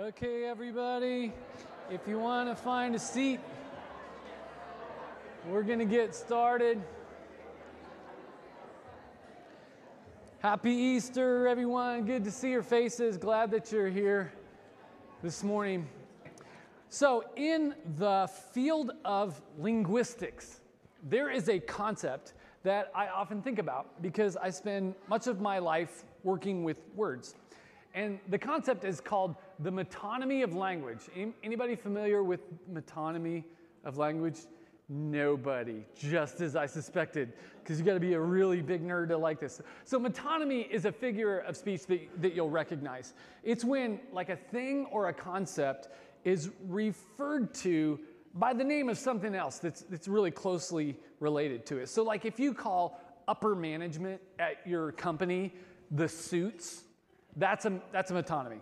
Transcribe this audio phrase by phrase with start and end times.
[0.00, 1.30] Okay, everybody,
[1.90, 3.38] if you want to find a seat,
[5.46, 6.82] we're going to get started.
[10.38, 12.06] Happy Easter, everyone.
[12.06, 13.18] Good to see your faces.
[13.18, 14.32] Glad that you're here
[15.22, 15.86] this morning.
[16.88, 20.62] So, in the field of linguistics,
[21.10, 25.58] there is a concept that I often think about because I spend much of my
[25.58, 27.34] life working with words.
[27.92, 31.00] And the concept is called the metonymy of language.
[31.42, 32.40] Anybody familiar with
[32.72, 33.44] metonymy
[33.84, 34.38] of language?
[34.92, 39.16] Nobody, just as I suspected, because you got to be a really big nerd to
[39.16, 39.62] like this.
[39.84, 43.14] So, metonymy is a figure of speech that, that you'll recognize.
[43.44, 45.90] It's when, like, a thing or a concept
[46.24, 48.00] is referred to
[48.34, 51.88] by the name of something else that's, that's really closely related to it.
[51.88, 55.54] So, like, if you call upper management at your company
[55.92, 56.82] the suits,
[57.36, 58.58] that's a, that's a metonymy.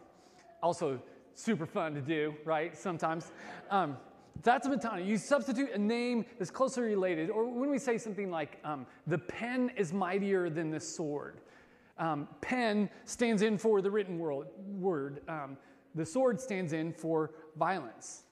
[0.62, 1.01] Also,
[1.34, 2.77] super fun to do, right?
[2.77, 3.31] Sometimes.
[3.70, 3.97] Um,
[4.42, 5.06] that's a metonymy.
[5.06, 9.19] You substitute a name that's closely related, or when we say something like, um, the
[9.19, 11.41] pen is mightier than the sword.
[11.98, 14.47] Um, pen stands in for the written world,
[14.79, 15.23] word.
[15.29, 15.56] Um,
[15.95, 18.23] the sword stands in for violence.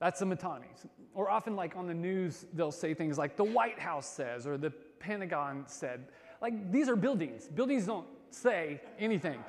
[0.00, 0.66] That's a metonymy.
[1.14, 4.58] Or often, like on the news, they'll say things like the White House says or
[4.58, 6.08] the Pentagon said.
[6.42, 7.48] Like these are buildings.
[7.48, 9.42] Buildings don't say anything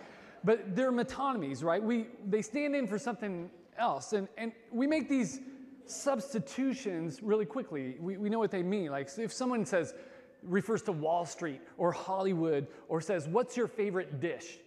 [0.46, 1.82] but they're metonymies, right?
[1.82, 4.14] We, they stand in for something else.
[4.14, 5.40] And, and we make these
[5.86, 7.98] substitutions really quickly.
[8.00, 8.92] We, we know what they mean.
[8.92, 9.94] Like if someone says,
[10.44, 14.60] refers to Wall Street or Hollywood or says, What's your favorite dish?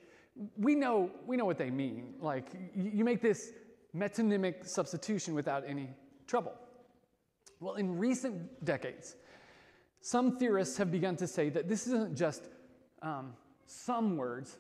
[0.57, 2.15] We know, we know what they mean.
[2.21, 3.53] Like you make this
[3.97, 5.91] metonymic substitution without any
[6.27, 6.55] trouble.
[7.61, 9.17] Well, in recent decades,
[10.01, 12.49] some theorists have begun to say that this isn't just
[13.03, 13.35] um,
[13.67, 14.59] some words,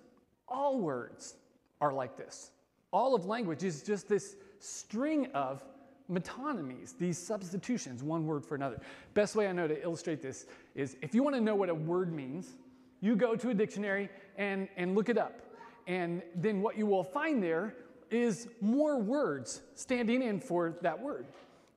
[0.50, 1.34] all words
[1.80, 2.50] are like this.
[2.92, 5.62] All of language is just this string of
[6.11, 8.80] metonymies, these substitutions, one word for another.
[9.14, 11.74] Best way I know to illustrate this is if you want to know what a
[11.74, 12.56] word means,
[13.00, 15.40] you go to a dictionary and, and look it up.
[15.86, 17.74] And then what you will find there
[18.11, 21.27] is more words standing in for that word.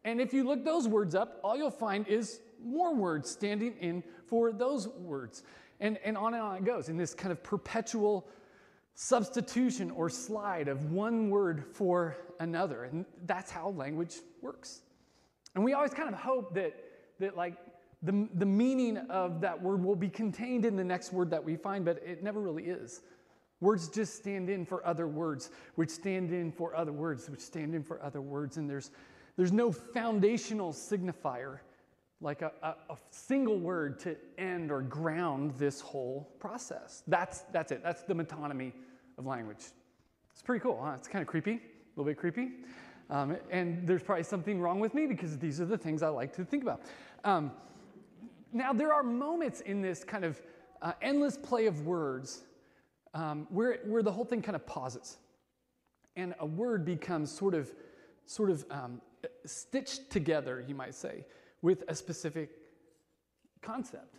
[0.04, 4.04] And if you look those words up, all you'll find is more words standing in
[4.28, 5.44] for those words.
[5.80, 8.28] And, and on and on it goes in this kind of perpetual
[8.96, 12.84] substitution or slide of one word for another.
[12.84, 14.82] And that's how language works.
[15.56, 16.74] And we always kind of hope that,
[17.20, 17.58] that like,
[18.04, 21.56] the, the meaning of that word will be contained in the next word that we
[21.56, 23.02] find, but it never really is.
[23.60, 27.76] Words just stand in for other words, which stand in for other words, which stand
[27.76, 28.58] in for other words.
[28.58, 28.90] And there's,
[29.38, 31.60] there's no foundational signifier
[32.22, 37.04] like a, a, a, single word to end or ground this whole process.
[37.08, 37.82] That's, that's it.
[37.84, 38.74] That's the metonymy
[39.18, 39.58] of language.
[40.32, 40.94] It's pretty cool, huh?
[40.96, 41.60] It's kind of creepy, a
[41.96, 42.52] little bit creepy.
[43.10, 46.34] Um, and there's probably something wrong with me because these are the things I like
[46.36, 46.82] to think about.
[47.24, 47.52] Um,
[48.54, 50.40] now, there are moments in this kind of
[50.82, 52.44] uh, endless play of words
[53.14, 55.18] um, where, where the whole thing kind of pauses
[56.16, 57.72] and a word becomes sort of,
[58.26, 59.02] sort of um,
[59.46, 61.26] stitched together, you might say
[61.62, 62.50] with a specific
[63.62, 64.16] concept.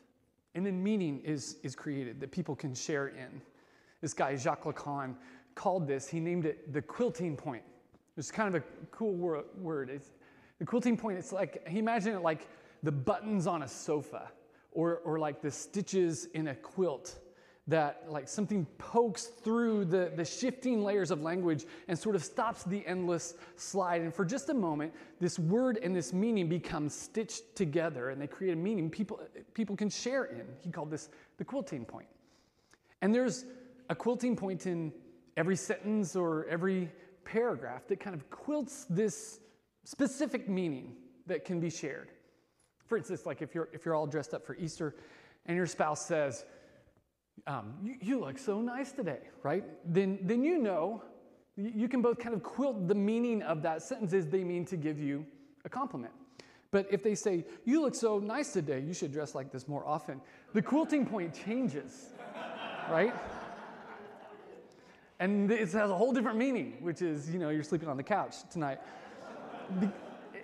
[0.55, 3.41] And then meaning is, is created that people can share in.
[4.01, 5.15] This guy, Jacques Lacan,
[5.55, 7.63] called this, he named it the quilting point.
[8.17, 9.15] It's kind of a cool
[9.59, 9.91] word.
[9.91, 10.11] It's,
[10.59, 12.49] the quilting point, it's like, he imagined it like
[12.83, 14.31] the buttons on a sofa
[14.73, 17.19] or, or like the stitches in a quilt
[17.69, 22.65] that like something pokes through the, the shifting layers of language and sort of stops
[22.65, 24.03] the endless slide.
[24.03, 28.27] And for just a moment, this word and this meaning become stitched together and they
[28.27, 29.21] create a meaning people,
[29.55, 30.45] people can share in.
[30.63, 31.09] He called this
[31.39, 32.09] the quilting point.
[33.01, 33.45] And there's
[33.89, 34.93] a quilting point in
[35.37, 36.91] every sentence or every
[37.25, 39.39] paragraph that kind of quilts this
[39.85, 40.97] specific meaning
[41.27, 42.11] that can be shared.
[42.87, 44.97] For instance, like if you're, if you're all dressed up for Easter
[45.47, 46.45] and your spouse says,
[47.47, 49.65] um, you, you, look so nice today, right?
[49.85, 51.03] Then, then you know,
[51.57, 54.77] you can both kind of quilt the meaning of that sentence as they mean to
[54.77, 55.27] give you
[55.65, 56.13] a compliment.
[56.71, 59.87] But if they say, you look so nice today, you should dress like this more
[59.87, 60.21] often,
[60.55, 62.11] the quilting point changes,
[62.91, 63.15] right?
[65.21, 68.03] And it has a whole different meaning, which is, you know, you're sleeping on the
[68.03, 68.79] couch tonight.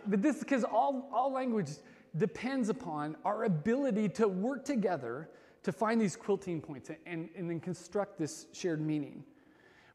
[0.06, 1.70] But this, because all, all language
[2.16, 5.30] depends upon our ability to work together
[5.68, 9.22] to find these quilting points and, and then construct this shared meaning,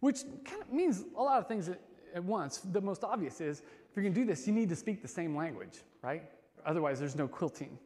[0.01, 1.81] which kind of means a lot of things at,
[2.13, 2.59] at once.
[2.59, 5.07] The most obvious is if you're going to do this, you need to speak the
[5.07, 6.29] same language, right?
[6.63, 7.79] Otherwise, there's no quilting.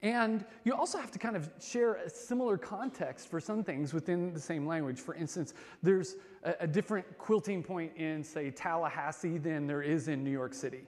[0.00, 4.32] And you also have to kind of share a similar context for some things within
[4.32, 4.98] the same language.
[4.98, 5.52] For instance,
[5.82, 10.54] there's a, a different quilting point in, say, Tallahassee than there is in New York
[10.54, 10.84] City.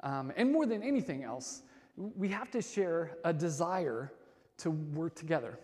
[0.00, 1.62] Um, and more than anything else,
[1.96, 4.10] we have to share a desire
[4.58, 5.58] to work together,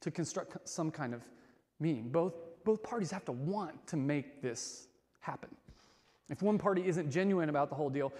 [0.00, 1.22] to construct some kind of
[1.80, 2.08] meaning.
[2.08, 4.88] Both, both parties have to want to make this
[5.20, 5.50] happen.
[6.28, 8.12] If one party isn't genuine about the whole deal,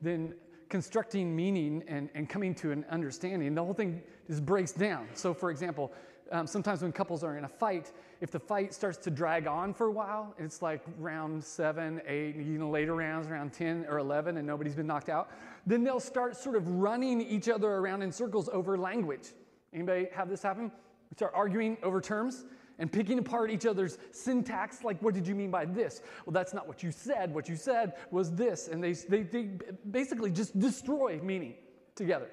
[0.00, 0.34] then
[0.68, 5.08] constructing meaning and, and coming to an understanding, the whole thing just breaks down.
[5.14, 5.92] So, for example,
[6.32, 9.72] um, sometimes when couples are in a fight, if the fight starts to drag on
[9.72, 13.98] for a while, it's like round seven, eight, you know, later rounds, around 10 or
[13.98, 15.30] 11, and nobody's been knocked out,
[15.66, 19.30] then they'll start sort of running each other around in circles over language.
[19.72, 20.64] Anybody have this happen?
[21.10, 22.44] We start arguing over terms
[22.78, 24.84] and picking apart each other's syntax.
[24.84, 26.02] Like, what did you mean by this?
[26.26, 27.32] Well, that's not what you said.
[27.34, 28.68] What you said was this.
[28.68, 29.50] And they, they, they
[29.90, 31.54] basically just destroy meaning
[31.94, 32.28] together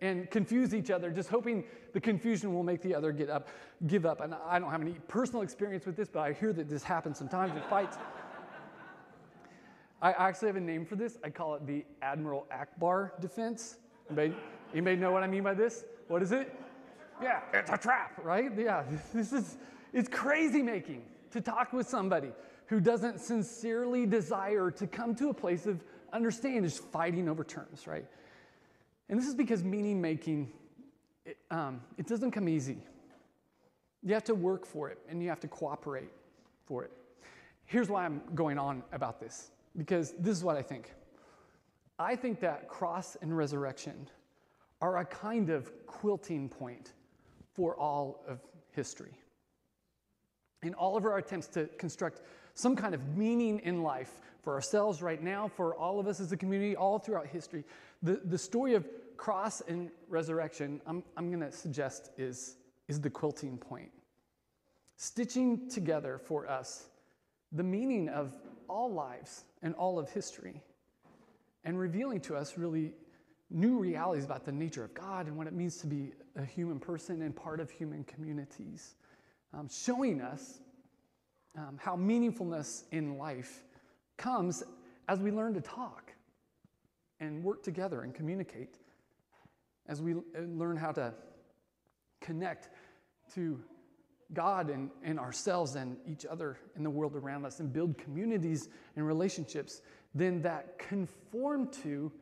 [0.00, 3.48] and confuse each other, just hoping the confusion will make the other get up,
[3.86, 4.20] give up.
[4.20, 7.18] And I don't have any personal experience with this, but I hear that this happens
[7.18, 7.96] sometimes in fights.
[10.00, 11.18] I actually have a name for this.
[11.24, 13.78] I call it the Admiral Ackbar defense.
[14.08, 14.34] Anybody,
[14.72, 15.84] anybody know what I mean by this?
[16.06, 16.54] What is it?
[17.20, 18.50] Yeah, it's a trap, right?
[18.56, 19.56] Yeah, this is
[19.92, 21.02] it's crazy making
[21.32, 22.30] to talk with somebody
[22.66, 27.86] who doesn't sincerely desire to come to a place of understanding, just fighting over terms,
[27.86, 28.04] right?
[29.08, 30.52] And this is because meaning making,
[31.24, 32.78] it, um, it doesn't come easy.
[34.02, 36.10] You have to work for it and you have to cooperate
[36.66, 36.92] for it.
[37.64, 40.92] Here's why I'm going on about this, because this is what I think.
[41.98, 44.08] I think that cross and resurrection
[44.80, 46.92] are a kind of quilting point
[47.54, 48.40] for all of
[48.70, 49.12] history
[50.62, 52.20] in all of our attempts to construct
[52.54, 56.32] some kind of meaning in life for ourselves right now, for all of us as
[56.32, 57.64] a community, all throughout history,
[58.02, 62.56] the, the story of cross and resurrection, I'm, I'm going to suggest, is,
[62.88, 63.90] is the quilting point.
[64.96, 66.86] Stitching together for us
[67.52, 68.34] the meaning of
[68.68, 70.60] all lives and all of history,
[71.64, 72.92] and revealing to us really
[73.50, 76.78] new realities about the nature of God and what it means to be a human
[76.78, 78.96] person and part of human communities
[79.54, 80.60] um, showing us
[81.56, 83.64] um, how meaningfulness in life
[84.16, 84.62] comes
[85.08, 86.12] as we learn to talk
[87.20, 88.76] and work together and communicate,
[89.86, 91.12] as we uh, learn how to
[92.20, 92.68] connect
[93.34, 93.60] to
[94.32, 98.68] God and, and ourselves and each other in the world around us and build communities
[98.94, 99.80] and relationships,
[100.14, 102.12] then that conform to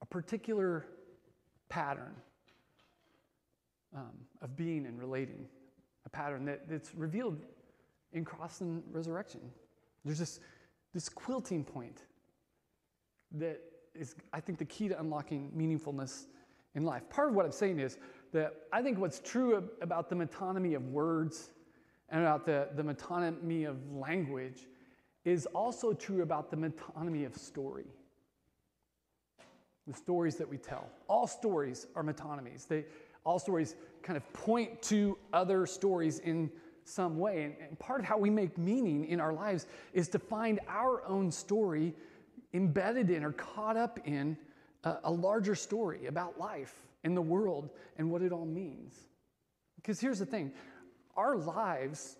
[0.00, 0.86] a particular
[1.68, 2.14] pattern
[3.94, 5.46] um, of being and relating
[6.12, 7.38] pattern that, that's revealed
[8.12, 9.40] in cross and resurrection.
[10.04, 10.40] There's this,
[10.92, 12.02] this quilting point
[13.32, 13.60] that
[13.94, 16.26] is, I think, the key to unlocking meaningfulness
[16.74, 17.08] in life.
[17.10, 17.98] Part of what I'm saying is
[18.32, 21.52] that I think what's true about the metonymy of words
[22.08, 24.66] and about the, the metonymy of language
[25.24, 27.86] is also true about the metonymy of story.
[29.86, 30.88] The stories that we tell.
[31.08, 32.66] All stories are metonymies.
[32.66, 32.84] They,
[33.24, 36.50] all stories kind of point to other stories in
[36.84, 37.44] some way.
[37.44, 41.04] And, and part of how we make meaning in our lives is to find our
[41.06, 41.94] own story
[42.52, 44.36] embedded in or caught up in
[44.84, 46.74] a, a larger story about life
[47.04, 48.94] and the world and what it all means.
[49.76, 50.52] Because here's the thing
[51.16, 52.16] our lives,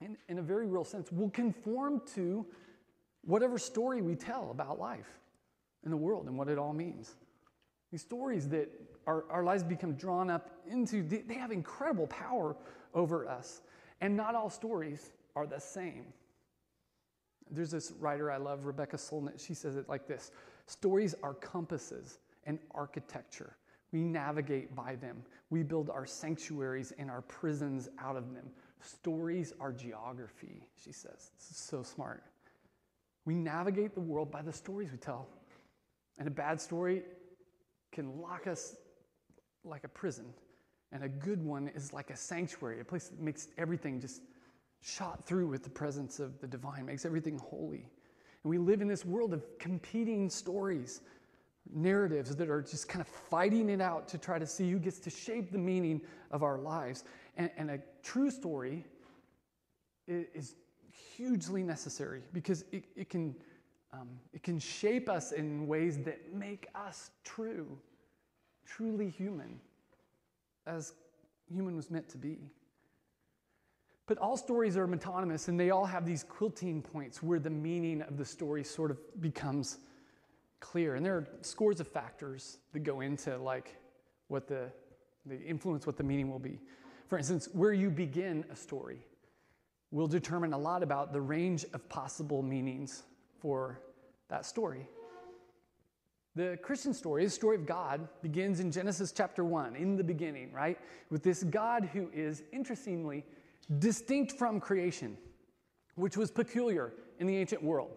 [0.00, 2.44] in, in a very real sense, will conform to
[3.22, 5.20] whatever story we tell about life
[5.84, 7.14] and the world and what it all means.
[7.90, 8.68] These stories that
[9.06, 12.56] our, our lives become drawn up into, they, they have incredible power
[12.94, 13.62] over us.
[14.00, 16.06] And not all stories are the same.
[17.50, 19.44] There's this writer I love, Rebecca Solnit.
[19.44, 20.30] She says it like this
[20.66, 23.56] Stories are compasses and architecture.
[23.92, 25.22] We navigate by them.
[25.50, 28.46] We build our sanctuaries and our prisons out of them.
[28.80, 31.30] Stories are geography, she says.
[31.38, 32.24] This is so smart.
[33.24, 35.28] We navigate the world by the stories we tell.
[36.18, 37.02] And a bad story
[37.92, 38.76] can lock us
[39.64, 40.26] like a prison,
[40.92, 44.22] and a good one is like a sanctuary, a place that makes everything just
[44.80, 47.88] shot through with the presence of the divine, makes everything holy.
[48.42, 51.00] And we live in this world of competing stories,
[51.72, 54.98] narratives that are just kind of fighting it out to try to see who gets
[55.00, 57.04] to shape the meaning of our lives.
[57.36, 58.84] And, and a true story
[60.06, 60.54] is
[61.16, 63.34] hugely necessary because it, it can.
[63.92, 67.78] Um, it can shape us in ways that make us true
[68.66, 69.60] truly human,
[70.66, 70.94] as
[71.52, 72.38] human was meant to be.
[74.06, 78.02] But all stories are metonymous, and they all have these quilting points where the meaning
[78.02, 79.78] of the story sort of becomes
[80.60, 80.94] clear.
[80.94, 83.76] And there are scores of factors that go into like
[84.28, 84.70] what the,
[85.24, 86.60] they influence what the meaning will be.
[87.08, 89.06] For instance, where you begin a story
[89.90, 93.04] will determine a lot about the range of possible meanings
[93.38, 93.80] for
[94.28, 94.88] that story.
[96.36, 100.52] The Christian story, the story of God, begins in Genesis chapter 1, in the beginning,
[100.52, 100.78] right?
[101.10, 103.24] With this God who is, interestingly,
[103.78, 105.16] distinct from creation,
[105.94, 107.92] which was peculiar in the ancient world.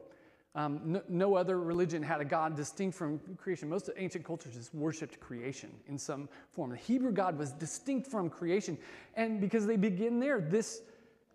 [0.53, 3.69] Um, no, no, other religion had a God distinct from creation.
[3.69, 6.71] Most ancient cultures just worshiped creation in some form.
[6.71, 8.77] The Hebrew God was distinct from creation.
[9.15, 10.81] And because they begin there, this,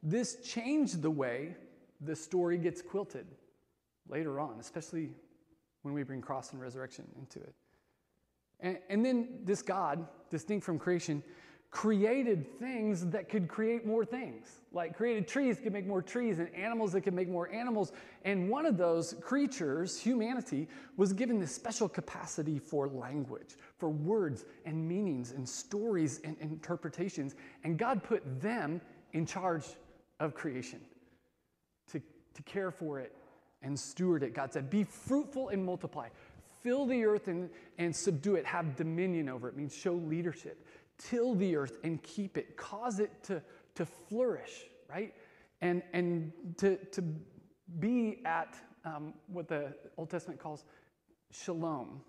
[0.03, 1.55] this changed the way
[2.01, 3.27] the story gets quilted
[4.09, 5.11] later on, especially
[5.83, 7.55] when we bring cross and resurrection into it.
[8.61, 11.23] And, and then this God, distinct from creation,
[11.73, 14.61] created things that could create more things.
[14.73, 17.93] Like created trees could make more trees and animals that could make more animals.
[18.25, 24.45] And one of those creatures, humanity, was given this special capacity for language, for words
[24.67, 27.35] and meanings and stories and interpretations.
[27.65, 28.81] And God put them
[29.15, 29.65] in charge
[30.21, 30.81] of creation
[31.91, 32.01] to,
[32.35, 33.17] to care for it
[33.63, 34.35] and steward it.
[34.35, 36.09] God said, Be fruitful and multiply.
[36.63, 38.47] Fill the earth and, and subdue it.
[38.47, 39.53] Have dominion over it.
[39.53, 40.67] it means show leadership.
[40.99, 42.57] Till the earth and keep it.
[42.57, 43.43] Cause it to,
[43.75, 45.15] to flourish, right?
[45.61, 47.03] And, and to, to
[47.79, 50.65] be at um, what the Old Testament calls
[51.31, 52.01] shalom.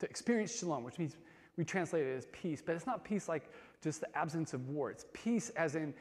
[0.00, 1.16] To experience shalom, which means
[1.56, 3.50] we translate it as peace, but it's not peace like
[3.82, 4.90] just the absence of war.
[4.90, 5.94] It's peace as in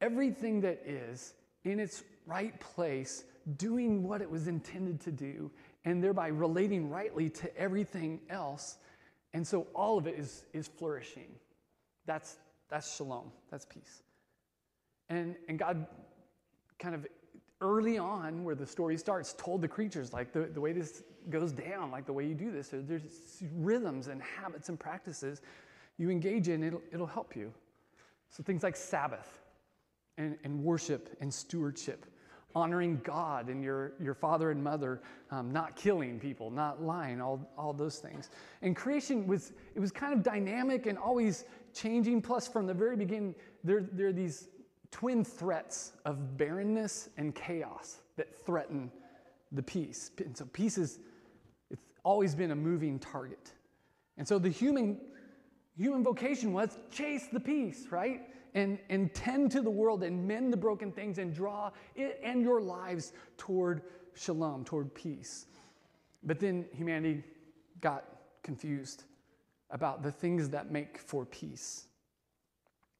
[0.00, 3.24] everything that is in its right place
[3.56, 5.50] doing what it was intended to do,
[5.84, 8.76] and thereby relating rightly to everything else.
[9.32, 11.28] And so all of it is, is flourishing.
[12.06, 12.36] That's,
[12.68, 14.02] that's shalom, that's peace.
[15.08, 15.86] And, and God
[16.78, 17.06] kind of
[17.60, 21.52] early on, where the story starts, told the creatures, like the, the way this goes
[21.52, 23.02] down, like the way you do this, there's
[23.54, 25.42] rhythms and habits and practices
[25.98, 27.52] you engage in, it'll, it'll help you.
[28.30, 29.40] So things like Sabbath
[30.16, 32.06] and, and worship and stewardship
[32.58, 35.00] honoring God and your, your father and mother,
[35.30, 38.30] um, not killing people, not lying, all, all those things.
[38.62, 42.20] And creation was, it was kind of dynamic and always changing.
[42.20, 44.48] Plus, from the very beginning, there, there are these
[44.90, 48.90] twin threats of barrenness and chaos that threaten
[49.52, 50.10] the peace.
[50.18, 50.98] And so peace is,
[51.70, 53.52] it's always been a moving target.
[54.16, 54.98] And so the human,
[55.78, 58.22] human vocation was chase the peace, right?
[58.54, 62.42] and, and tend to the world and mend the broken things and draw it and
[62.42, 63.82] your lives toward
[64.14, 65.46] shalom, toward peace.
[66.22, 67.22] But then humanity
[67.80, 68.04] got
[68.42, 69.04] confused
[69.70, 71.84] about the things that make for peace.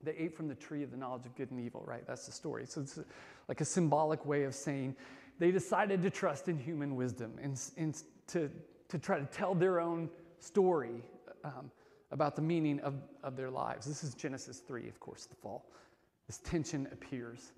[0.02, 2.06] They ate from the tree of the knowledge of good and evil, right?
[2.06, 2.66] That's the story.
[2.66, 3.00] So it's
[3.48, 4.94] like a symbolic way of saying
[5.40, 8.50] they decided to trust in human wisdom and, and to,
[8.88, 10.08] to try to tell their own
[10.38, 11.02] story.
[11.42, 11.70] Um,
[12.10, 13.86] about the meaning of, of their lives.
[13.86, 15.66] This is Genesis 3, of course, the fall.
[16.26, 17.52] This tension appears.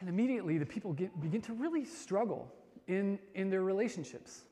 [0.00, 2.52] And immediately the people get, begin to really struggle
[2.86, 4.42] in, in their relationships.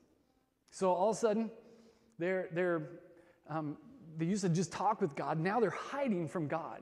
[0.70, 1.50] So all of a sudden,
[2.18, 2.90] they're, they're,
[3.48, 3.76] um,
[4.16, 5.38] they used to just talk with God.
[5.38, 6.80] Now they're hiding from God.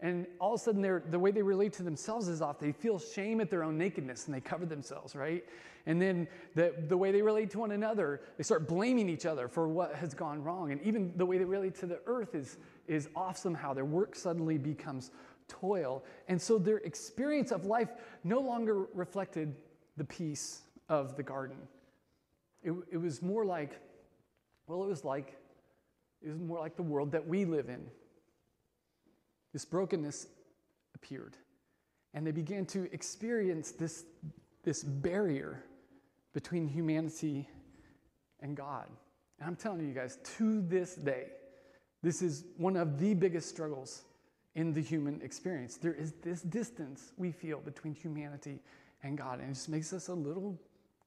[0.00, 2.60] And all of a sudden, the way they relate to themselves is off.
[2.60, 5.44] They feel shame at their own nakedness and they cover themselves, right?
[5.86, 9.48] And then the, the way they relate to one another, they start blaming each other
[9.48, 10.70] for what has gone wrong.
[10.70, 13.74] And even the way they relate to the earth is, is off somehow.
[13.74, 15.10] Their work suddenly becomes
[15.48, 16.04] toil.
[16.28, 17.88] And so their experience of life
[18.22, 19.56] no longer reflected
[19.96, 21.56] the peace of the garden.
[22.62, 23.80] It, it was more like,
[24.68, 25.36] well, it was like,
[26.22, 27.84] it was more like the world that we live in
[29.52, 30.26] this brokenness
[30.94, 31.36] appeared.
[32.14, 34.04] And they began to experience this,
[34.64, 35.62] this barrier
[36.32, 37.48] between humanity
[38.40, 38.86] and God.
[39.38, 41.26] And I'm telling you guys, to this day,
[42.02, 44.02] this is one of the biggest struggles
[44.54, 45.76] in the human experience.
[45.76, 48.60] There is this distance we feel between humanity
[49.02, 50.58] and God, and it just makes us a little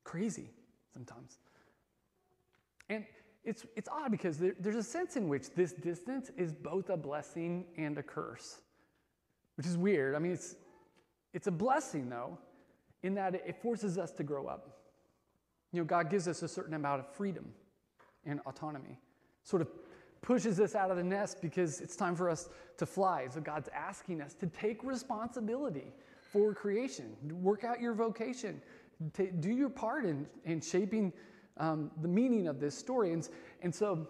[0.04, 0.50] crazy
[0.94, 1.38] sometimes.
[2.90, 3.06] And
[3.44, 6.98] it's, it's odd because there, there's a sense in which this distance is both a
[6.98, 8.62] blessing and a curse,
[9.58, 10.16] which is weird.
[10.16, 10.56] I mean, it's,
[11.34, 12.38] it's a blessing, though,
[13.04, 14.82] in that it forces us to grow up.
[15.72, 17.52] You know, God gives us a certain amount of freedom
[18.26, 19.00] and autonomy,
[19.44, 19.70] sort of
[20.22, 23.28] pushes us out of the nest because it's time for us to fly.
[23.30, 25.94] So God's asking us to take responsibility
[26.32, 28.62] for creation, work out your vocation,
[29.14, 31.12] do your part in, in shaping
[31.58, 33.14] um, the meaning of this story.
[33.14, 33.28] And,
[33.62, 34.08] and so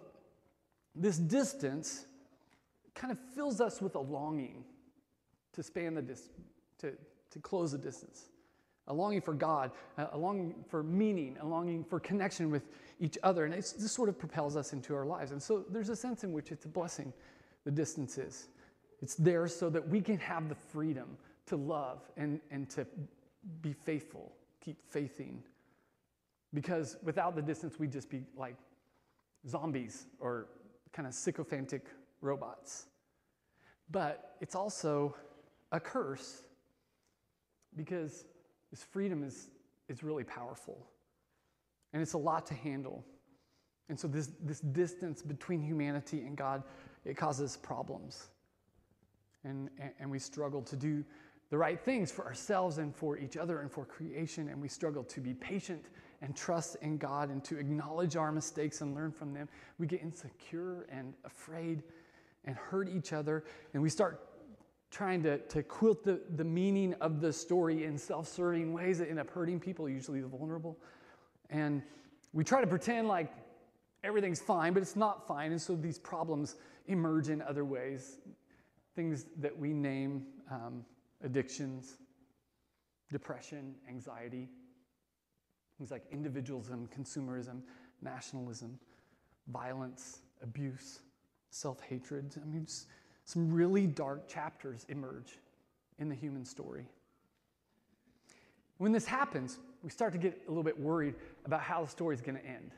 [0.96, 2.06] this distance
[2.96, 4.64] kind of fills us with a longing
[5.54, 6.48] to span the distance,
[6.80, 6.94] to,
[7.32, 8.30] to close the distance.
[8.88, 12.64] a longing for God, a longing for meaning, a longing for connection with
[13.00, 13.46] each other.
[13.46, 15.32] And this sort of propels us into our lives.
[15.32, 17.14] And so there's a sense in which it's a blessing,
[17.64, 18.48] the distance is.
[19.02, 21.18] It's there so that we can have the freedom
[21.48, 22.86] to love and, and to
[23.62, 24.32] be faithful,
[24.64, 25.42] keep faithing.
[26.54, 28.56] Because without the distance, we'd just be like
[29.48, 30.48] zombies or
[30.92, 31.86] kind of sycophantic
[32.20, 32.86] robots.
[33.90, 35.16] But it's also
[35.72, 36.44] a curse
[37.76, 38.26] because
[38.70, 39.50] this freedom is,
[39.88, 40.88] is really powerful
[41.94, 43.04] and it's a lot to handle.
[43.90, 46.64] And so, this, this distance between humanity and God,
[47.04, 48.30] it causes problems.
[49.44, 51.04] And, and we struggle to do
[51.50, 54.48] the right things for ourselves and for each other and for creation.
[54.48, 55.88] And we struggle to be patient
[56.22, 59.50] and trust in God and to acknowledge our mistakes and learn from them.
[59.80, 61.84] We get insecure and afraid
[62.46, 63.44] and hurt each other.
[63.74, 64.28] And we start
[64.92, 69.10] trying to, to quilt the, the meaning of the story in self serving ways that
[69.10, 70.78] end up hurting people, usually the vulnerable.
[71.50, 71.82] And
[72.34, 73.34] we try to pretend like
[74.04, 75.52] everything's fine, but it's not fine.
[75.52, 76.56] And so these problems
[76.88, 78.18] emerge in other ways
[78.96, 80.84] things that we name um,
[81.24, 81.98] addictions,
[83.10, 84.50] depression, anxiety,
[85.82, 87.62] things like individualism, consumerism,
[88.04, 88.78] nationalism,
[89.48, 91.00] violence, abuse,
[91.50, 92.36] self hatred.
[92.40, 92.68] I mean,
[93.26, 95.40] some really dark chapters emerge
[95.98, 96.86] in the human story.
[98.78, 102.14] When this happens, we start to get a little bit worried about how the story
[102.14, 102.74] is going to end.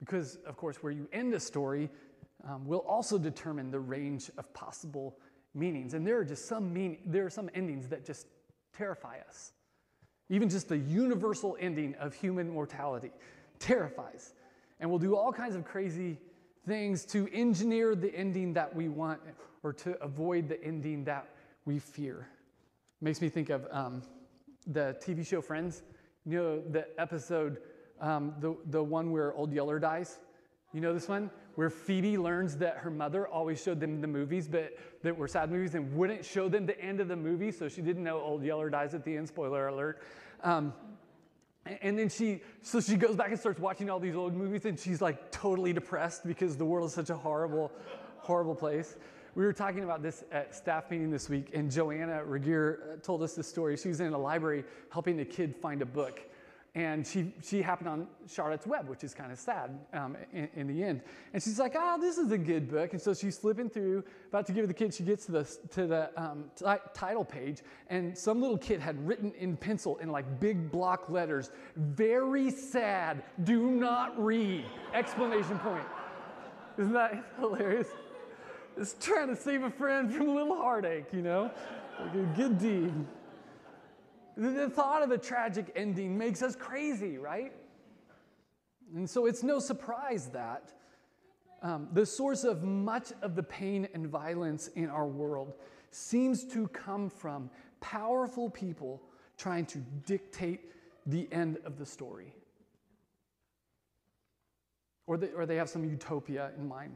[0.00, 1.88] Because, of course, where you end a story
[2.48, 5.16] um, will also determine the range of possible
[5.54, 5.94] meanings.
[5.94, 8.26] And there are just some mean, there are some endings that just
[8.76, 9.52] terrify us.
[10.30, 13.10] Even just the universal ending of human mortality
[13.58, 14.34] terrifies.
[14.80, 16.18] And we'll do all kinds of crazy
[16.66, 19.20] things to engineer the ending that we want
[19.62, 21.28] or to avoid the ending that
[21.64, 22.28] we fear.
[23.00, 24.02] Makes me think of um,
[24.66, 25.82] the TV show Friends.
[26.26, 27.58] You know, the episode,
[28.00, 30.18] um, the, the one where Old Yeller dies?
[30.72, 31.30] You know this one?
[31.58, 35.50] Where Phoebe learns that her mother always showed them the movies, but that were sad
[35.50, 38.44] movies and wouldn't show them the end of the movie, so she didn't know Old
[38.44, 40.00] Yeller dies at the end, spoiler alert.
[40.44, 40.72] Um,
[41.82, 44.78] and then she, so she goes back and starts watching all these old movies, and
[44.78, 47.72] she's like totally depressed because the world is such a horrible,
[48.18, 48.96] horrible place.
[49.34, 53.20] We were talking about this at staff meeting this week, and Joanna Regier uh, told
[53.20, 53.76] us this story.
[53.76, 56.20] She was in a library helping a kid find a book.
[56.78, 60.66] And she, she happened on Charlotte's Web, which is kind of sad um, in, in,
[60.68, 61.02] the end.
[61.32, 62.92] And she's like, oh, this is a good book.
[62.92, 65.88] And so she's flipping through, about to give the kid, she gets to the, to
[65.88, 66.64] the um, t-
[66.94, 71.50] title page, and some little kid had written in pencil in like big block letters,
[71.74, 74.64] very sad, do not read,
[74.94, 75.86] explanation point.
[76.78, 77.88] Isn't that hilarious?
[78.76, 81.50] is trying to save a friend from a little heartache, you know?
[81.98, 82.94] Like a good deed.
[84.38, 87.52] The thought of a tragic ending makes us crazy, right?
[88.94, 90.72] And so it's no surprise that
[91.60, 95.54] um, the source of much of the pain and violence in our world
[95.90, 99.02] seems to come from powerful people
[99.36, 100.60] trying to dictate
[101.04, 102.32] the end of the story.
[105.08, 106.94] Or they, or they have some utopia in mind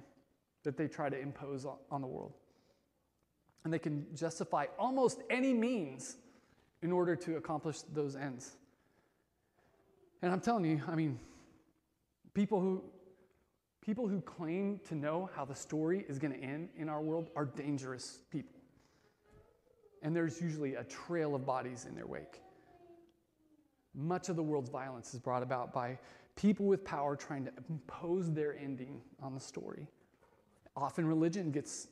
[0.63, 2.35] that they try to impose on the world.
[3.65, 6.19] And they can justify almost any means
[6.83, 8.57] in order to accomplish those ends.
[10.21, 11.19] And I'm telling you, I mean,
[12.35, 12.83] people who
[13.85, 17.31] people who claim to know how the story is going to end in our world
[17.35, 18.55] are dangerous people.
[20.03, 22.41] And there's usually a trail of bodies in their wake.
[23.95, 25.99] Much of the world's violence is brought about by
[26.37, 29.89] people with power trying to impose their ending on the story.
[30.77, 31.89] Often religion gets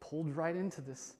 [0.00, 1.14] pulled right into this.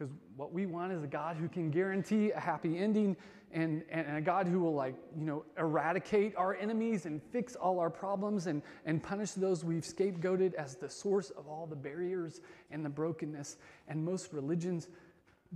[0.00, 3.18] Because what we want is a God who can guarantee a happy ending
[3.52, 7.78] and, and a God who will, like, you know, eradicate our enemies and fix all
[7.78, 12.40] our problems and, and punish those we've scapegoated as the source of all the barriers
[12.70, 13.58] and the brokenness.
[13.88, 14.88] And most religions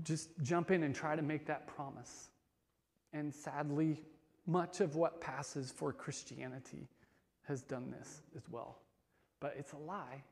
[0.03, 2.29] just jump in and try to make that promise.
[3.15, 4.03] And sadly,
[4.47, 6.91] much of what passes for Christianity
[7.45, 8.83] has done this as well.
[9.41, 10.23] But it's a lie.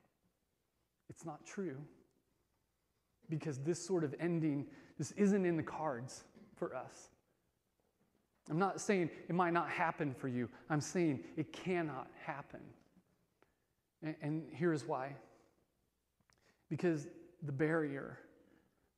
[1.09, 1.79] It's not true.
[3.33, 4.67] Because this sort of ending,
[4.99, 7.09] this isn't in the cards for us.
[8.51, 10.51] I'm not saying it might not happen for you.
[10.69, 12.61] I'm saying it cannot happen.
[14.03, 15.17] And, and here's why.
[16.69, 17.09] Because
[17.43, 18.19] the barrier,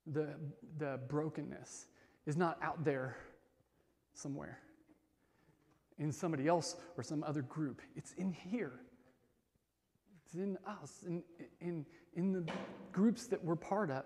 [0.05, 0.35] the,
[0.79, 1.87] the brokenness,
[2.27, 3.16] is not out there
[4.14, 4.59] somewhere
[6.01, 7.81] in somebody else or some other group.
[7.94, 8.81] It's in here.
[10.27, 11.23] It's in us, in,
[11.61, 12.44] in, in the
[12.90, 14.03] groups that we're part of.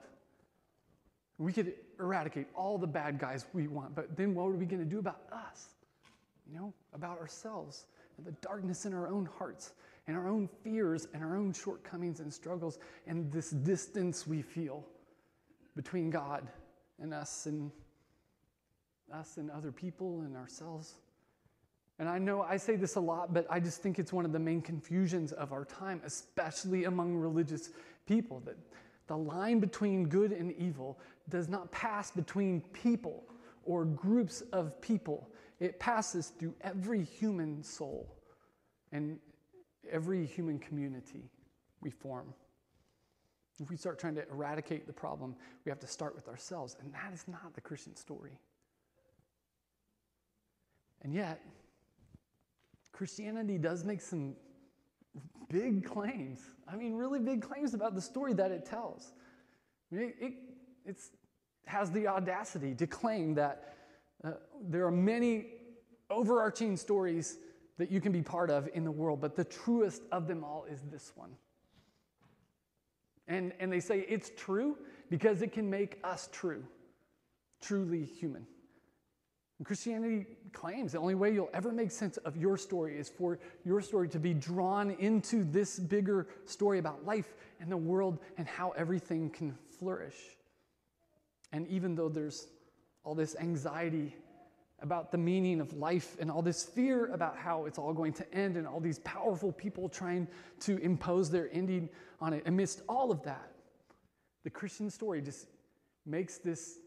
[1.38, 4.83] We could eradicate all the bad guys we want, but then what are we going
[4.83, 5.68] to do about us?
[6.51, 9.72] You know, about ourselves and the darkness in our own hearts
[10.07, 14.85] and our own fears and our own shortcomings and struggles and this distance we feel
[15.77, 16.48] between God
[17.01, 17.70] and us and
[19.12, 20.94] us and other people and ourselves.
[21.98, 24.33] And I know I say this a lot, but I just think it's one of
[24.33, 27.70] the main confusions of our time, especially among religious
[28.07, 28.57] people, that
[29.09, 33.24] the line between good and evil does not pass between people
[33.64, 35.30] or groups of people.
[35.60, 38.16] It passes through every human soul
[38.92, 39.18] and
[39.90, 41.30] every human community
[41.80, 42.32] we form.
[43.60, 46.92] If we start trying to eradicate the problem, we have to start with ourselves, and
[46.94, 48.38] that is not the Christian story.
[51.02, 51.40] And yet,
[52.92, 54.34] Christianity does make some
[55.48, 56.40] big claims.
[56.68, 59.12] I mean, really big claims about the story that it tells.
[59.90, 60.34] I mean, it,
[60.84, 60.96] it
[61.68, 63.74] has the audacity to claim that
[64.24, 64.33] uh,
[64.68, 65.46] there are many
[66.11, 67.38] overarching stories
[67.76, 70.64] that you can be part of in the world, but the truest of them all
[70.70, 71.31] is this one.
[73.28, 74.76] And, and they say it's true
[75.11, 76.64] because it can make us true,
[77.61, 78.46] truly human.
[79.59, 83.38] And Christianity claims the only way you'll ever make sense of your story is for
[83.64, 88.46] your story to be drawn into this bigger story about life and the world and
[88.48, 90.38] how everything can flourish.
[91.52, 92.46] And even though there's
[93.04, 94.14] all this anxiety
[94.80, 98.34] about the meaning of life and all this fear about how it's all going to
[98.34, 100.28] end and all these powerful people trying
[100.61, 101.88] to impose their ending
[102.20, 103.50] on it, amidst all of that,
[104.44, 105.48] the Christian story just
[106.06, 106.78] makes this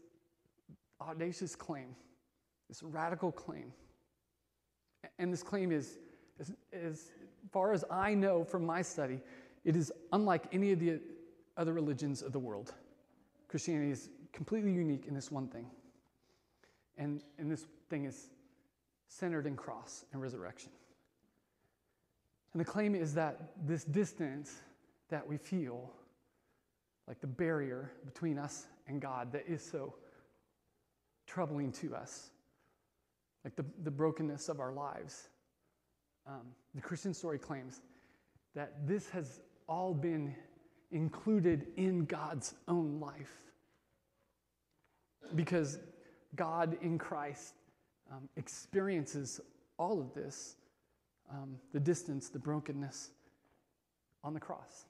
[1.00, 1.94] audacious claim
[2.72, 3.70] this radical claim.
[5.18, 5.98] And this claim is,
[6.40, 7.10] as, as
[7.50, 9.20] far as I know from my study,
[9.62, 10.98] it is unlike any of the
[11.58, 12.72] other religions of the world.
[13.46, 15.66] Christianity is completely unique in this one thing.
[16.98, 18.28] And, and this thing is
[19.08, 20.70] centered in cross and resurrection.
[22.52, 24.52] And the claim is that this distance
[25.08, 25.90] that we feel,
[27.06, 29.94] like the barrier between us and God that is so
[31.26, 32.30] troubling to us,
[33.44, 35.28] like the, the brokenness of our lives.
[36.26, 36.42] Um,
[36.74, 37.80] the Christian story claims
[38.54, 40.34] that this has all been
[40.90, 43.51] included in God's own life.
[45.34, 45.78] Because
[46.36, 47.54] God in Christ
[48.10, 49.40] um, experiences
[49.78, 50.56] all of this
[51.30, 53.10] um, the distance, the brokenness
[54.22, 54.84] on the cross.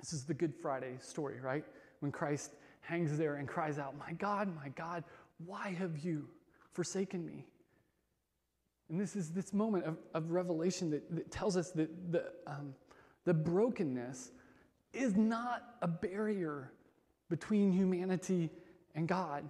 [0.00, 1.64] This is the Good Friday story, right?
[2.00, 5.04] When Christ hangs there and cries out, My God, my God,
[5.44, 6.26] why have you
[6.76, 7.46] forsaken me.
[8.90, 12.74] And this is this moment of, of revelation that, that tells us that the, um,
[13.24, 14.30] the brokenness
[14.92, 16.70] is not a barrier
[17.30, 18.50] between humanity
[18.96, 19.48] and God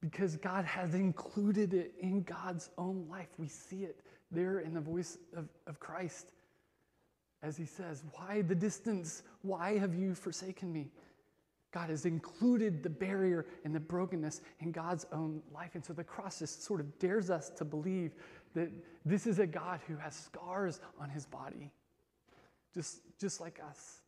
[0.00, 3.28] because God has included it in God's own life.
[3.38, 4.00] We see it
[4.30, 6.32] there in the voice of, of Christ
[7.42, 9.22] as he says, Why the distance?
[9.42, 10.90] Why have you forsaken me?
[11.72, 15.70] God has included the barrier and the brokenness in God's own life.
[15.74, 18.12] And so the cross just sort of dares us to believe
[18.54, 18.70] that
[19.04, 21.70] this is a God who has scars on his body,
[22.74, 24.00] just, just like us.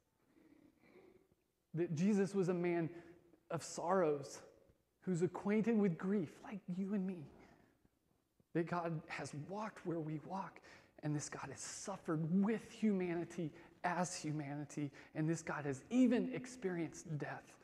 [1.75, 2.91] That Jesus was a man
[3.51, 4.41] of sorrows
[5.03, 7.27] who's acquainted with grief, like you and me.
[8.55, 10.61] That God has walked where we walk,
[11.03, 13.51] and this God has suffered with humanity
[13.85, 17.57] as humanity, and this God has even experienced death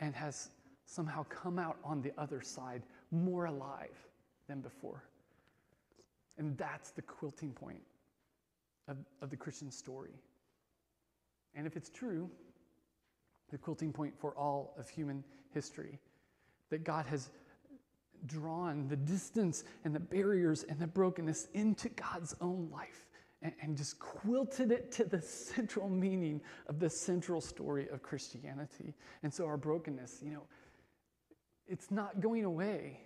[0.00, 0.50] and has
[0.86, 3.96] somehow come out on the other side more alive
[4.48, 5.04] than before.
[6.38, 7.82] And that's the quilting point
[8.88, 10.14] of, of the Christian story.
[11.54, 12.30] And if it's true,
[13.50, 15.98] the quilting point for all of human history,
[16.72, 17.28] that God has
[18.24, 23.10] drawn the distance and the barriers and the brokenness into God's own life
[23.42, 28.94] and, and just quilted it to the central meaning of the central story of Christianity.
[29.22, 30.44] And so our brokenness, you know,
[31.66, 33.00] it's not going away,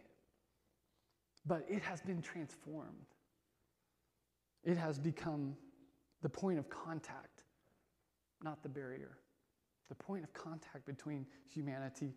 [1.45, 3.07] but it has been transformed.
[4.63, 5.57] It has become
[6.23, 7.43] the point of contact,
[8.45, 9.19] not the barrier.
[9.89, 12.15] The point of contact between humanity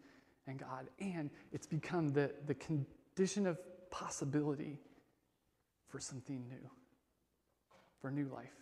[0.50, 0.88] and God.
[1.00, 3.58] And it's become the, the condition of
[3.90, 4.80] possibility
[5.88, 6.70] for something new
[8.00, 8.54] for new life.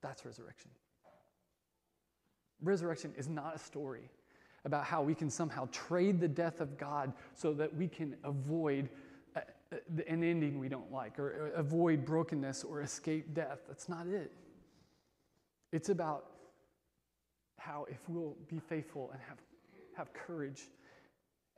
[0.00, 0.70] That's resurrection.
[2.62, 4.10] Resurrection is not a story
[4.64, 8.88] about how we can somehow trade the death of God so that we can avoid
[9.34, 9.40] a,
[9.72, 13.58] a, an ending we don't like or avoid brokenness or escape death.
[13.68, 14.32] That's not it.
[15.72, 16.26] It's about
[17.58, 19.38] how, if we'll be faithful and have,
[19.96, 20.68] have courage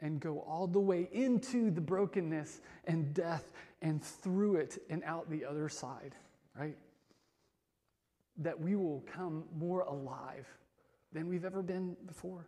[0.00, 5.28] and go all the way into the brokenness and death and through it and out
[5.30, 6.14] the other side,
[6.58, 6.76] right?
[8.38, 10.46] That we will come more alive
[11.12, 12.46] than we've ever been before.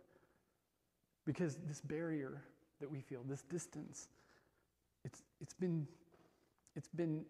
[1.25, 2.43] Because this barrier
[2.79, 4.07] that we feel, this distance,
[5.03, 5.87] it's, it's, been,
[6.75, 7.25] it's been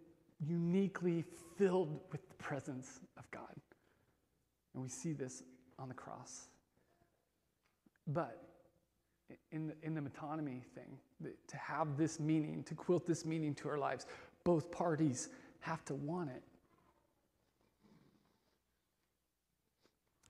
[0.45, 1.23] uniquely
[1.57, 3.55] filled with the presence of God.
[4.73, 5.43] And we see this
[5.77, 6.49] on the cross.
[8.07, 8.48] But
[9.51, 10.97] in the, in the metonymy thing,
[11.47, 14.05] to have this meaning, to quilt this meaning to our lives,
[14.43, 16.43] both parties have to want it.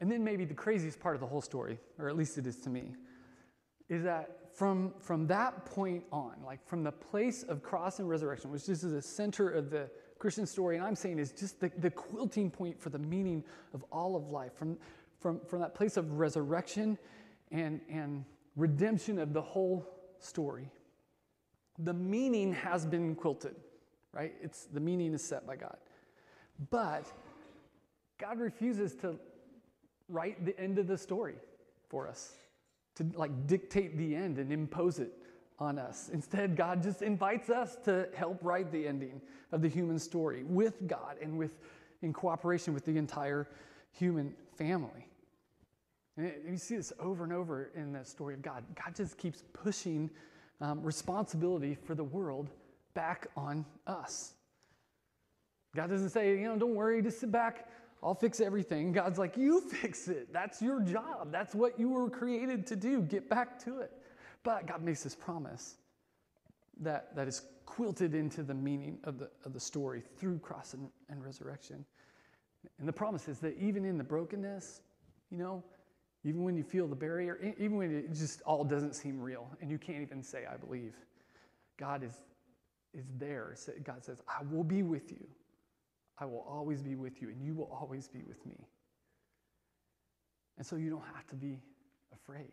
[0.02, 2.58] And then maybe the craziest part of the whole story, or at least it is
[2.60, 2.94] to me,
[3.90, 8.52] is that from, from that point on, like from the place of cross and resurrection,
[8.52, 11.72] which this is the center of the Christian story, and I'm saying is just the,
[11.78, 14.78] the quilting point for the meaning of all of life, from,
[15.20, 16.98] from, from that place of resurrection
[17.52, 18.26] and, and
[18.60, 19.86] redemption of the whole
[20.20, 20.70] story.
[21.80, 23.56] The meaning has been quilted,
[24.14, 24.34] right?
[24.42, 25.78] It's the meaning is set by God.
[26.70, 27.06] But
[28.20, 29.16] God refuses to
[30.10, 31.36] write the end of the story
[31.88, 32.34] for us,
[32.96, 35.14] to like dictate the end and impose it
[35.58, 36.10] on us.
[36.12, 40.88] Instead, God just invites us to help write the ending of the human story with
[40.88, 41.60] God and with
[42.02, 43.48] in cooperation with the entire
[43.92, 45.09] human family.
[46.20, 48.64] And you see this over and over in the story of God.
[48.76, 50.10] God just keeps pushing
[50.60, 52.50] um, responsibility for the world
[52.94, 54.34] back on us.
[55.76, 57.70] God doesn't say, you know, don't worry, just sit back,
[58.04, 58.92] I'll fix everything.
[58.92, 60.34] God's like, you fix it.
[60.34, 61.32] That's your job.
[61.32, 63.02] That's what you were created to do.
[63.02, 63.92] Get back to it.
[64.44, 65.76] But God makes this promise
[66.82, 70.90] that, that is quilted into the meaning of the, of the story through cross and,
[71.10, 71.86] and resurrection.
[72.80, 74.82] And the promise is that even in the brokenness,
[75.30, 75.64] you know,
[76.24, 79.72] even when you feel the barrier, even when it just all doesn't seem real and
[79.72, 80.94] you can't even say, I believe,
[81.78, 82.14] God is,
[82.94, 83.56] is there.
[83.84, 85.26] God says, I will be with you.
[86.18, 88.68] I will always be with you, and you will always be with me.
[90.58, 91.62] And so you don't have to be
[92.14, 92.52] afraid.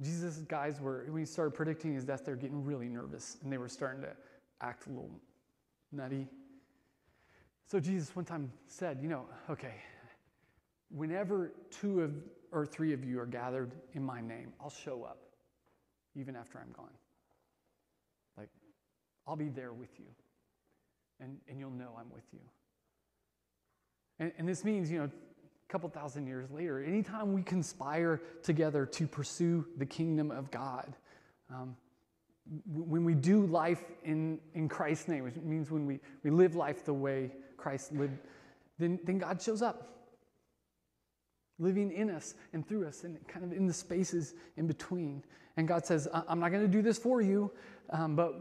[0.00, 3.52] Jesus' guys were, when he started predicting his death, they were getting really nervous and
[3.52, 4.12] they were starting to
[4.62, 5.10] act a little
[5.92, 6.26] nutty.
[7.66, 9.74] So Jesus one time said, You know, okay,
[10.90, 12.12] whenever two of
[12.52, 15.18] or three of you are gathered in my name, I'll show up
[16.14, 16.94] even after I'm gone.
[18.38, 18.48] Like,
[19.26, 20.06] I'll be there with you,
[21.20, 22.40] and, and you'll know I'm with you.
[24.18, 28.86] And, and this means, you know, a couple thousand years later, anytime we conspire together
[28.86, 30.94] to pursue the kingdom of God,
[31.52, 31.76] um,
[32.66, 36.84] when we do life in, in Christ's name, which means when we, we live life
[36.84, 38.18] the way Christ lived,
[38.78, 39.95] then, then God shows up
[41.58, 45.22] living in us and through us and kind of in the spaces in between.
[45.56, 47.50] And God says, I'm not going to do this for you,
[47.90, 48.34] um, but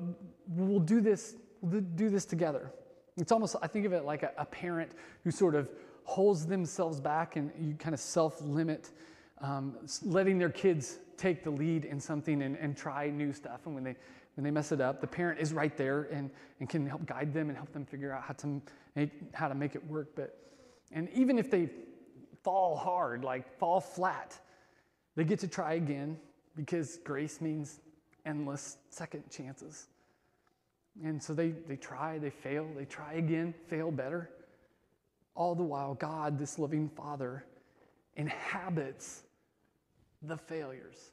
[0.50, 2.72] we'll do this, we'll do this together.
[3.18, 4.92] It's almost, I think of it like a, a parent
[5.24, 5.70] who sort of
[6.04, 8.92] holds themselves back and you kind of self limit,
[9.40, 13.62] um, letting their kids take the lead in something and, and try new stuff.
[13.66, 13.96] And when they,
[14.36, 17.34] when they mess it up, the parent is right there and, and can help guide
[17.34, 18.62] them and help them figure out how to
[18.96, 20.10] make, how to make it work.
[20.16, 20.38] But,
[20.92, 21.70] and even if they
[22.46, 24.38] fall hard, like fall flat.
[25.16, 26.18] They get to try again
[26.56, 27.80] because grace means
[28.26, 29.88] endless second chances.
[31.04, 34.30] And so they, they try, they fail, they try again, fail better.
[35.34, 37.44] All the while, God, this loving Father,
[38.16, 39.24] inhabits
[40.22, 41.12] the failures.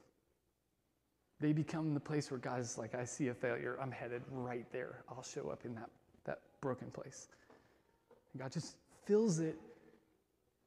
[1.40, 4.66] They become the place where God is like, I see a failure, I'm headed right
[4.70, 5.02] there.
[5.08, 5.90] I'll show up in that,
[6.24, 7.28] that broken place.
[8.32, 9.58] And God just fills it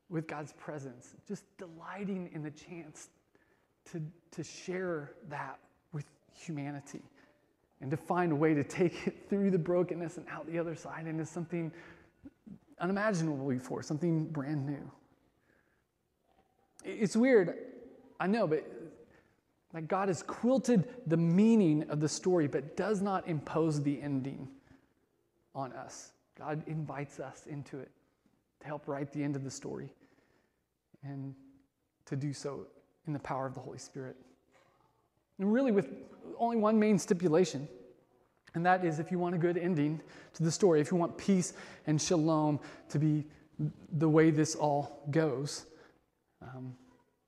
[0.10, 3.10] with God's presence, just delighting in the chance
[3.92, 5.60] to, to share that
[5.94, 7.02] with humanity
[7.82, 10.76] and to find a way to take it through the brokenness and out the other
[10.76, 11.72] side into something
[12.80, 14.92] unimaginable before, something brand new.
[16.84, 17.56] It's weird,
[18.20, 18.64] I know, but
[19.74, 24.48] like God has quilted the meaning of the story, but does not impose the ending
[25.54, 26.12] on us.
[26.38, 27.90] God invites us into it
[28.66, 29.94] to help write the end of the story
[31.04, 31.36] and
[32.06, 32.66] to do so
[33.06, 34.16] in the power of the Holy Spirit.
[35.38, 35.88] And really, with
[36.40, 37.68] only one main stipulation,
[38.56, 40.02] and that is if you want a good ending
[40.34, 41.54] to the story, if you want peace
[41.86, 43.26] and shalom to be
[43.98, 45.66] the way this all goes,
[46.42, 46.76] um,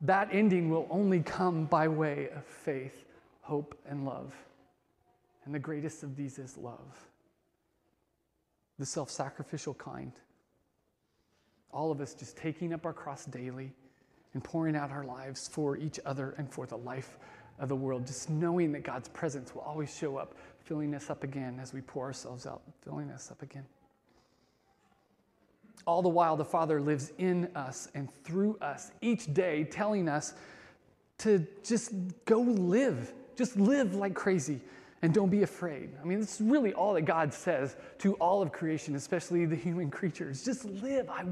[0.02, 3.06] that ending will only come by way of faith,
[3.41, 4.34] hope, and love.
[5.45, 7.08] And the greatest of these is love,
[8.80, 10.13] the self sacrificial kind
[11.71, 13.71] all of us just taking up our cross daily
[14.34, 17.17] and pouring out our lives for each other and for the life
[17.60, 21.23] of the world, just knowing that God's presence will always show up, filling us up
[21.23, 23.65] again as we pour ourselves out, filling us up again.
[25.86, 30.34] All the while, the Father lives in us and through us each day, telling us
[31.19, 31.93] to just
[32.25, 34.60] go live, just live like crazy
[35.02, 35.92] and don't be afraid.
[36.02, 39.92] I mean, it's really all that God says to all of creation, especially the human
[39.92, 40.44] creatures.
[40.44, 41.10] Just live.
[41.10, 41.24] I,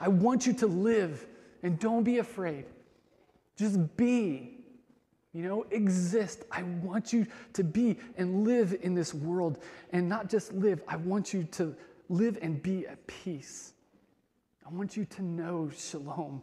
[0.00, 1.26] I want you to live
[1.62, 2.66] and don't be afraid.
[3.56, 4.58] Just be,
[5.32, 6.44] you know, exist.
[6.50, 9.58] I want you to be and live in this world
[9.92, 11.74] and not just live, I want you to
[12.08, 13.72] live and be at peace.
[14.66, 16.42] I want you to know shalom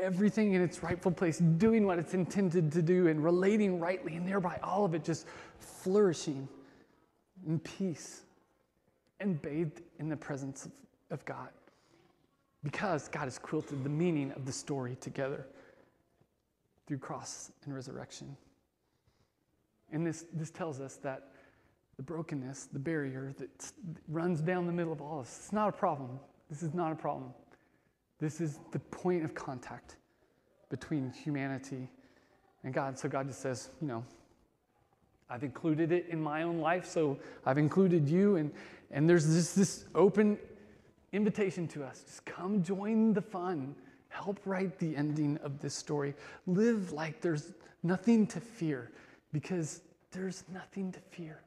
[0.00, 4.26] everything in its rightful place, doing what it's intended to do, and relating rightly, and
[4.26, 5.26] thereby all of it just
[5.58, 6.48] flourishing
[7.46, 8.22] in peace
[9.20, 10.72] and bathed in the presence of,
[11.10, 11.48] of God.
[12.62, 15.46] Because God has quilted the meaning of the story together
[16.86, 18.36] through cross and resurrection.
[19.92, 21.28] And this, this tells us that
[21.96, 23.72] the brokenness, the barrier that
[24.08, 26.18] runs down the middle of all this, it's not a problem.
[26.50, 27.32] This is not a problem.
[28.24, 29.96] This is the point of contact
[30.70, 31.90] between humanity
[32.62, 32.98] and God.
[32.98, 34.02] So God just says, you know,
[35.28, 38.36] I've included it in my own life, so I've included you.
[38.36, 38.50] And,
[38.90, 40.38] and there's this, this open
[41.12, 43.74] invitation to us just come join the fun.
[44.08, 46.14] Help write the ending of this story.
[46.46, 48.90] Live like there's nothing to fear
[49.34, 49.82] because
[50.12, 51.42] there's nothing to fear.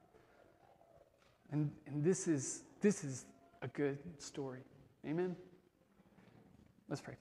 [1.50, 3.24] And, and this, is, this is
[3.62, 4.60] a good story.
[5.04, 5.34] Amen?
[6.88, 7.16] Let's pray.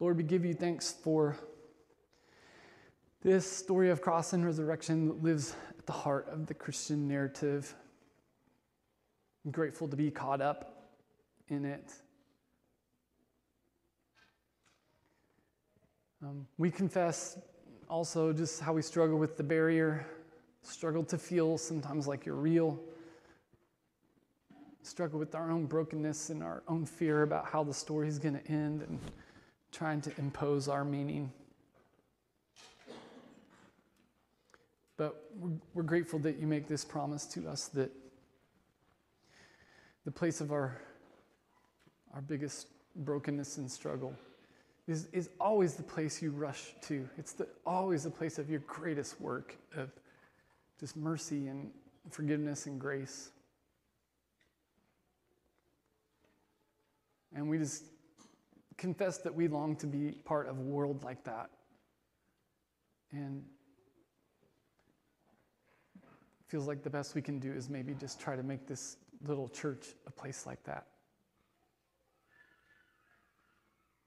[0.00, 1.36] Lord, we give you thanks for
[3.22, 7.76] this story of cross and resurrection that lives at the heart of the Christian narrative.
[9.44, 10.90] I'm grateful to be caught up
[11.48, 11.92] in it.
[16.24, 17.38] Um, we confess
[17.88, 20.04] also just how we struggle with the barrier,
[20.62, 22.80] struggle to feel sometimes like you're real
[24.86, 28.38] struggle with our own brokenness and our own fear about how the story is going
[28.38, 28.98] to end and
[29.72, 31.32] trying to impose our meaning.
[34.96, 37.90] But we're, we're grateful that you make this promise to us that
[40.04, 40.80] the place of our,
[42.12, 44.14] our biggest brokenness and struggle
[44.86, 47.08] is, is always the place you rush to.
[47.16, 49.90] It's the, always the place of your greatest work of
[50.78, 51.70] just mercy and
[52.10, 53.30] forgiveness and grace.
[57.34, 57.84] And we just
[58.76, 61.50] confess that we long to be part of a world like that.
[63.12, 63.44] And
[66.48, 69.48] feels like the best we can do is maybe just try to make this little
[69.48, 70.86] church a place like that.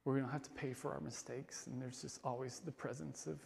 [0.03, 3.27] Where we don't have to pay for our mistakes, and there's just always the presence
[3.27, 3.45] of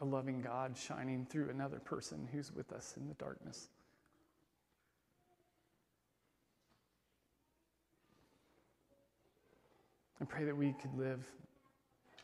[0.00, 3.68] a loving God shining through another person who's with us in the darkness.
[10.24, 11.22] I pray that we could live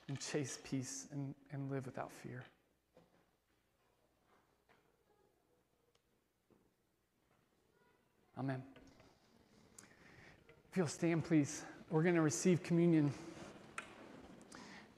[0.08, 2.42] and chase peace and, and live without fear.
[8.38, 8.62] Amen.
[10.70, 13.12] If you'll stand, please, we're going to receive communion.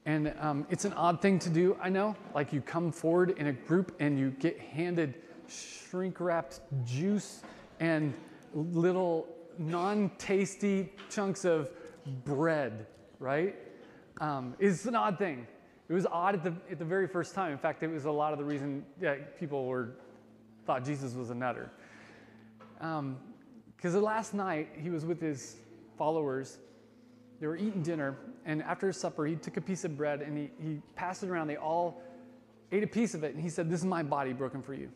[0.05, 2.15] And um, it's an odd thing to do, I know.
[2.33, 5.15] Like you come forward in a group and you get handed
[5.49, 7.41] shrink wrapped juice
[7.81, 8.13] and
[8.53, 11.69] little non tasty chunks of
[12.23, 12.85] bread,
[13.19, 13.55] right?
[14.21, 15.47] Um, it's an odd thing.
[15.89, 17.51] It was odd at the, at the very first time.
[17.51, 19.89] In fact, it was a lot of the reason that people were
[20.65, 21.69] thought Jesus was a nutter.
[22.77, 23.17] Because um,
[23.77, 25.57] the last night he was with his
[25.97, 26.57] followers,
[27.39, 30.49] they were eating dinner, and after supper, he took a piece of bread and he,
[30.61, 31.47] he passed it around.
[31.47, 32.01] They all
[32.71, 34.89] ate a piece of it, and he said, This is my body broken for you.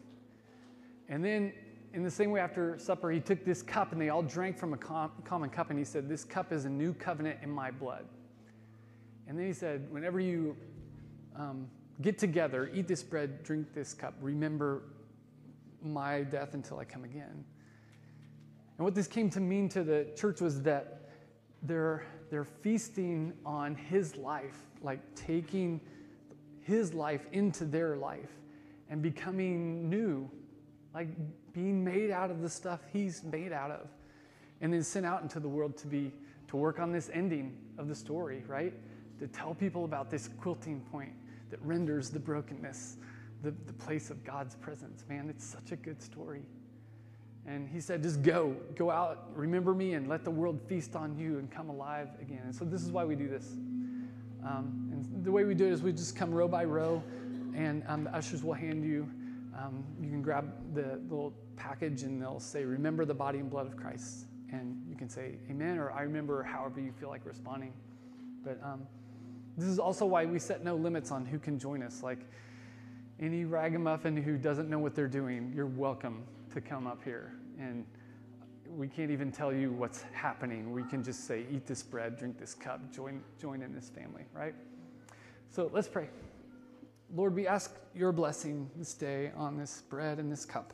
[1.10, 1.54] And then
[1.98, 4.72] in the same way, after supper, he took this cup and they all drank from
[4.72, 7.72] a com- common cup, and he said, This cup is a new covenant in my
[7.72, 8.06] blood.
[9.28, 10.56] And then he said, Whenever you
[11.36, 11.68] um,
[12.02, 14.84] get together, eat this bread, drink this cup, remember
[15.82, 17.44] my death until I come again.
[18.78, 21.10] And what this came to mean to the church was that
[21.64, 25.82] they're, they're feasting on his life, like taking
[26.62, 28.30] his life into their life
[28.88, 30.30] and becoming new,
[30.94, 31.08] like
[31.58, 33.88] being made out of the stuff he's made out of,
[34.62, 36.12] and then sent out into the world to be
[36.48, 38.74] to work on this ending of the story, right?
[39.20, 41.14] To tell people about this quilting point
[41.50, 42.98] that renders the brokenness
[43.42, 45.04] the, the place of God's presence.
[45.10, 46.44] Man, it's such a good story.
[47.46, 51.18] And he said, just go, go out, remember me, and let the world feast on
[51.18, 52.42] you and come alive again.
[52.44, 53.54] And so this is why we do this.
[54.46, 57.02] Um, and the way we do it is we just come row by row,
[57.56, 59.10] and um, the ushers will hand you.
[59.58, 63.66] Um, you can grab the little package, and they'll say, "Remember the body and blood
[63.66, 67.74] of Christ," and you can say, "Amen," or "I remember," however you feel like responding.
[68.44, 68.86] But um,
[69.58, 72.04] this is also why we set no limits on who can join us.
[72.04, 72.20] Like
[73.20, 77.34] any ragamuffin who doesn't know what they're doing, you're welcome to come up here.
[77.60, 77.86] And
[78.68, 80.72] we can't even tell you what's happening.
[80.72, 84.26] We can just say, eat this bread, drink this cup, join, join in this family,
[84.34, 84.54] right?
[85.50, 86.10] So let's pray.
[87.14, 90.74] Lord, we ask your blessing this day on this bread and this cup.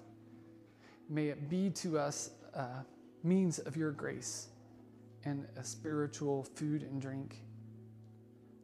[1.10, 2.84] May it be to us a
[3.24, 4.48] means of your grace
[5.26, 7.38] and a spiritual food and drink.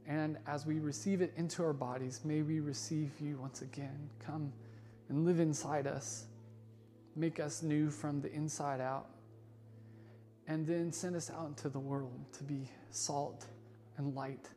[0.08, 4.10] And as we receive it into our bodies, may we receive you once again.
[4.18, 4.52] Come
[5.10, 6.26] and live inside us.
[7.16, 9.10] Make us new from the inside out.
[10.48, 13.46] And then send us out into the world to be salt
[13.98, 14.50] and light.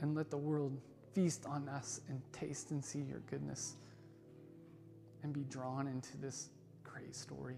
[0.00, 0.80] And let the world
[1.14, 3.76] feast on us and taste and see your goodness
[5.22, 6.48] and be drawn into this
[6.84, 7.56] great story.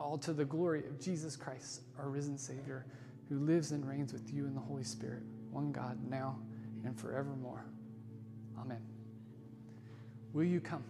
[0.00, 2.86] All to the glory of Jesus Christ, our risen Savior
[3.28, 6.38] who lives and reigns with you in the Holy Spirit, one God, now
[6.84, 7.64] and forevermore.
[8.58, 8.80] Amen.
[10.32, 10.84] Will you come?